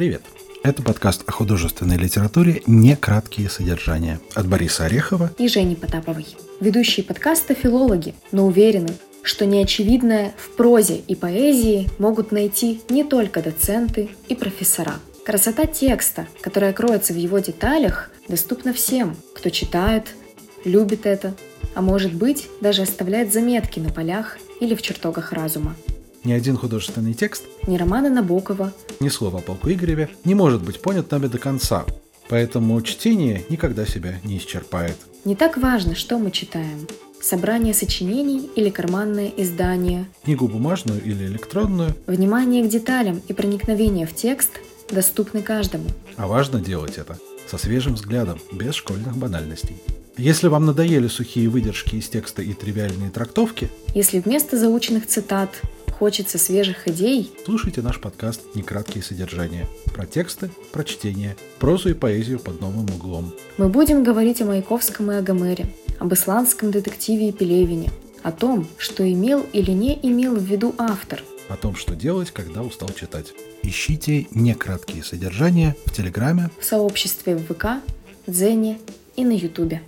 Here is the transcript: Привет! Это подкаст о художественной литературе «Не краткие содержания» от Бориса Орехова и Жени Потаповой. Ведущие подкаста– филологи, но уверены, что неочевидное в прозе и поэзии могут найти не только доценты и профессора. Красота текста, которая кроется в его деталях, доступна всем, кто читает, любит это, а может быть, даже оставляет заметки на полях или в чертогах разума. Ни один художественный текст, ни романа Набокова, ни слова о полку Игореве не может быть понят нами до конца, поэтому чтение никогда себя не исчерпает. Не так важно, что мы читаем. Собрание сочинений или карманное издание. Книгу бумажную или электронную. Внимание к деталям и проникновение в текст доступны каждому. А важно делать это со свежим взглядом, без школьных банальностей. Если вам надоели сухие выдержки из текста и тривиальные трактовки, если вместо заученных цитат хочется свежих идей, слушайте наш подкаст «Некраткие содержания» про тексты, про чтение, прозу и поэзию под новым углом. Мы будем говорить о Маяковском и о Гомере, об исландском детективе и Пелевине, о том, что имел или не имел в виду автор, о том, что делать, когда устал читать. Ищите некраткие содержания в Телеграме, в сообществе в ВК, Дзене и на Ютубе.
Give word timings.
Привет! 0.00 0.22
Это 0.62 0.82
подкаст 0.82 1.24
о 1.26 1.32
художественной 1.32 1.98
литературе 1.98 2.62
«Не 2.66 2.96
краткие 2.96 3.50
содержания» 3.50 4.18
от 4.34 4.48
Бориса 4.48 4.86
Орехова 4.86 5.30
и 5.36 5.46
Жени 5.46 5.76
Потаповой. 5.76 6.24
Ведущие 6.58 7.04
подкаста– 7.04 7.52
филологи, 7.62 8.14
но 8.32 8.46
уверены, 8.46 8.94
что 9.22 9.44
неочевидное 9.44 10.32
в 10.38 10.56
прозе 10.56 10.96
и 11.06 11.14
поэзии 11.14 11.90
могут 11.98 12.32
найти 12.32 12.80
не 12.88 13.04
только 13.04 13.42
доценты 13.42 14.08
и 14.26 14.34
профессора. 14.34 14.94
Красота 15.26 15.66
текста, 15.66 16.26
которая 16.40 16.72
кроется 16.72 17.12
в 17.12 17.16
его 17.16 17.38
деталях, 17.38 18.10
доступна 18.26 18.72
всем, 18.72 19.16
кто 19.34 19.50
читает, 19.50 20.04
любит 20.64 21.04
это, 21.04 21.34
а 21.74 21.82
может 21.82 22.14
быть, 22.14 22.48
даже 22.62 22.80
оставляет 22.80 23.34
заметки 23.34 23.80
на 23.80 23.90
полях 23.90 24.38
или 24.60 24.74
в 24.74 24.80
чертогах 24.80 25.34
разума. 25.34 25.76
Ни 26.24 26.32
один 26.32 26.56
художественный 26.56 27.12
текст, 27.12 27.44
ни 27.66 27.76
романа 27.76 28.08
Набокова, 28.08 28.72
ни 29.00 29.08
слова 29.08 29.38
о 29.38 29.40
полку 29.40 29.70
Игореве 29.70 30.10
не 30.24 30.34
может 30.34 30.62
быть 30.62 30.82
понят 30.82 31.10
нами 31.10 31.26
до 31.26 31.38
конца, 31.38 31.86
поэтому 32.28 32.80
чтение 32.82 33.44
никогда 33.48 33.86
себя 33.86 34.20
не 34.24 34.36
исчерпает. 34.36 34.96
Не 35.24 35.34
так 35.34 35.56
важно, 35.56 35.94
что 35.94 36.18
мы 36.18 36.30
читаем. 36.30 36.86
Собрание 37.22 37.72
сочинений 37.72 38.50
или 38.56 38.68
карманное 38.68 39.32
издание. 39.36 40.06
Книгу 40.24 40.48
бумажную 40.48 41.02
или 41.02 41.24
электронную. 41.24 41.94
Внимание 42.06 42.62
к 42.62 42.68
деталям 42.68 43.22
и 43.26 43.32
проникновение 43.32 44.06
в 44.06 44.14
текст 44.14 44.60
доступны 44.90 45.42
каждому. 45.42 45.84
А 46.16 46.26
важно 46.26 46.60
делать 46.60 46.98
это 46.98 47.18
со 47.50 47.56
свежим 47.58 47.94
взглядом, 47.94 48.38
без 48.52 48.74
школьных 48.74 49.16
банальностей. 49.16 49.76
Если 50.16 50.48
вам 50.48 50.66
надоели 50.66 51.08
сухие 51.08 51.48
выдержки 51.48 51.96
из 51.96 52.08
текста 52.08 52.42
и 52.42 52.52
тривиальные 52.52 53.10
трактовки, 53.10 53.70
если 53.94 54.20
вместо 54.20 54.58
заученных 54.58 55.06
цитат 55.06 55.62
хочется 56.00 56.38
свежих 56.38 56.88
идей, 56.88 57.30
слушайте 57.44 57.82
наш 57.82 58.00
подкаст 58.00 58.40
«Некраткие 58.54 59.04
содержания» 59.04 59.68
про 59.92 60.06
тексты, 60.06 60.50
про 60.72 60.82
чтение, 60.82 61.36
прозу 61.58 61.90
и 61.90 61.92
поэзию 61.92 62.38
под 62.40 62.58
новым 62.62 62.86
углом. 62.86 63.34
Мы 63.58 63.68
будем 63.68 64.02
говорить 64.02 64.40
о 64.40 64.46
Маяковском 64.46 65.12
и 65.12 65.16
о 65.16 65.20
Гомере, 65.20 65.66
об 65.98 66.14
исландском 66.14 66.70
детективе 66.70 67.28
и 67.28 67.32
Пелевине, 67.32 67.90
о 68.22 68.32
том, 68.32 68.66
что 68.78 69.06
имел 69.12 69.44
или 69.52 69.72
не 69.72 70.00
имел 70.02 70.36
в 70.36 70.42
виду 70.42 70.74
автор, 70.78 71.22
о 71.50 71.56
том, 71.56 71.76
что 71.76 71.94
делать, 71.94 72.30
когда 72.30 72.62
устал 72.62 72.88
читать. 72.98 73.34
Ищите 73.62 74.26
некраткие 74.30 75.04
содержания 75.04 75.76
в 75.84 75.94
Телеграме, 75.94 76.48
в 76.58 76.64
сообществе 76.64 77.36
в 77.36 77.44
ВК, 77.52 77.82
Дзене 78.26 78.78
и 79.16 79.24
на 79.26 79.32
Ютубе. 79.32 79.82